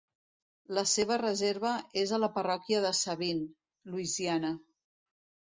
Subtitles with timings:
[0.77, 3.47] La seva reserva és a la parròquia de Sabine,
[3.93, 4.53] Louisiana.